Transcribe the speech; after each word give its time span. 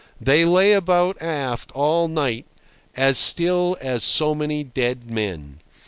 They 0.19 0.45
lay 0.45 0.71
about 0.73 1.21
aft 1.21 1.71
all 1.73 2.07
night, 2.07 2.47
as 2.95 3.19
still 3.19 3.77
as 3.81 4.03
so 4.03 4.33
many 4.33 4.63
dead 4.63 5.11
men. 5.11 5.59